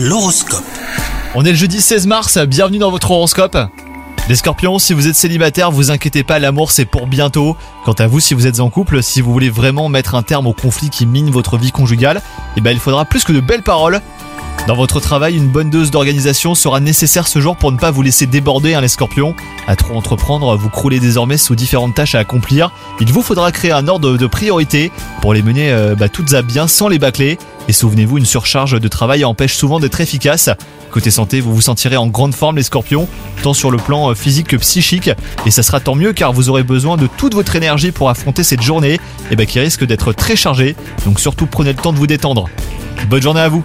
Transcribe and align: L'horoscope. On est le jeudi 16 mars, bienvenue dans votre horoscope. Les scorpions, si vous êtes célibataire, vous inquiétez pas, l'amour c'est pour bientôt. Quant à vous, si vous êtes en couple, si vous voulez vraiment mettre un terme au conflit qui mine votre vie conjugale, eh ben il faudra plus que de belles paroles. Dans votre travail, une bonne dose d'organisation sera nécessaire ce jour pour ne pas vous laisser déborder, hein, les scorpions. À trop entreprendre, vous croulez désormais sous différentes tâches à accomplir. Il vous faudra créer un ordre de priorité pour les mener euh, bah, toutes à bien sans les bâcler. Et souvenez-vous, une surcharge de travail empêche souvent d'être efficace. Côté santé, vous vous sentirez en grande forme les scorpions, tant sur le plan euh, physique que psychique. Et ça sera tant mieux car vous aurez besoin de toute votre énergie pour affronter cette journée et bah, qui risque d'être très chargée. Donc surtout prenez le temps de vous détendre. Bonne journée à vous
L'horoscope. 0.00 0.62
On 1.34 1.44
est 1.44 1.50
le 1.50 1.56
jeudi 1.56 1.80
16 1.80 2.06
mars, 2.06 2.38
bienvenue 2.38 2.78
dans 2.78 2.92
votre 2.92 3.10
horoscope. 3.10 3.58
Les 4.28 4.36
scorpions, 4.36 4.78
si 4.78 4.92
vous 4.92 5.08
êtes 5.08 5.16
célibataire, 5.16 5.72
vous 5.72 5.90
inquiétez 5.90 6.22
pas, 6.22 6.38
l'amour 6.38 6.70
c'est 6.70 6.84
pour 6.84 7.08
bientôt. 7.08 7.56
Quant 7.84 7.94
à 7.94 8.06
vous, 8.06 8.20
si 8.20 8.32
vous 8.32 8.46
êtes 8.46 8.60
en 8.60 8.70
couple, 8.70 9.02
si 9.02 9.20
vous 9.20 9.32
voulez 9.32 9.50
vraiment 9.50 9.88
mettre 9.88 10.14
un 10.14 10.22
terme 10.22 10.46
au 10.46 10.52
conflit 10.52 10.88
qui 10.88 11.04
mine 11.04 11.32
votre 11.32 11.56
vie 11.56 11.72
conjugale, 11.72 12.22
eh 12.56 12.60
ben 12.60 12.70
il 12.70 12.78
faudra 12.78 13.06
plus 13.06 13.24
que 13.24 13.32
de 13.32 13.40
belles 13.40 13.64
paroles. 13.64 14.00
Dans 14.68 14.76
votre 14.76 15.00
travail, 15.00 15.36
une 15.36 15.48
bonne 15.48 15.70
dose 15.70 15.90
d'organisation 15.90 16.54
sera 16.54 16.78
nécessaire 16.78 17.26
ce 17.26 17.40
jour 17.40 17.56
pour 17.56 17.72
ne 17.72 17.78
pas 17.78 17.90
vous 17.90 18.02
laisser 18.02 18.26
déborder, 18.26 18.74
hein, 18.74 18.80
les 18.80 18.88
scorpions. 18.88 19.34
À 19.66 19.74
trop 19.74 19.96
entreprendre, 19.96 20.56
vous 20.56 20.68
croulez 20.68 21.00
désormais 21.00 21.38
sous 21.38 21.56
différentes 21.56 21.94
tâches 21.94 22.14
à 22.14 22.20
accomplir. 22.20 22.70
Il 23.00 23.10
vous 23.12 23.22
faudra 23.22 23.50
créer 23.50 23.72
un 23.72 23.88
ordre 23.88 24.16
de 24.16 24.26
priorité 24.28 24.92
pour 25.22 25.34
les 25.34 25.42
mener 25.42 25.72
euh, 25.72 25.96
bah, 25.96 26.08
toutes 26.08 26.34
à 26.34 26.42
bien 26.42 26.68
sans 26.68 26.86
les 26.86 27.00
bâcler. 27.00 27.36
Et 27.68 27.72
souvenez-vous, 27.72 28.18
une 28.18 28.24
surcharge 28.24 28.80
de 28.80 28.88
travail 28.88 29.24
empêche 29.24 29.54
souvent 29.54 29.78
d'être 29.78 30.00
efficace. 30.00 30.48
Côté 30.90 31.10
santé, 31.10 31.40
vous 31.40 31.54
vous 31.54 31.60
sentirez 31.60 31.98
en 31.98 32.06
grande 32.06 32.34
forme 32.34 32.56
les 32.56 32.62
scorpions, 32.62 33.06
tant 33.42 33.52
sur 33.52 33.70
le 33.70 33.76
plan 33.76 34.10
euh, 34.10 34.14
physique 34.14 34.48
que 34.48 34.56
psychique. 34.56 35.10
Et 35.44 35.50
ça 35.50 35.62
sera 35.62 35.78
tant 35.78 35.94
mieux 35.94 36.14
car 36.14 36.32
vous 36.32 36.48
aurez 36.48 36.62
besoin 36.62 36.96
de 36.96 37.06
toute 37.06 37.34
votre 37.34 37.54
énergie 37.56 37.92
pour 37.92 38.08
affronter 38.08 38.42
cette 38.42 38.62
journée 38.62 38.98
et 39.30 39.36
bah, 39.36 39.44
qui 39.44 39.60
risque 39.60 39.84
d'être 39.84 40.14
très 40.14 40.34
chargée. 40.34 40.76
Donc 41.04 41.20
surtout 41.20 41.46
prenez 41.46 41.72
le 41.72 41.78
temps 41.78 41.92
de 41.92 41.98
vous 41.98 42.06
détendre. 42.06 42.48
Bonne 43.10 43.22
journée 43.22 43.40
à 43.40 43.48
vous 43.48 43.62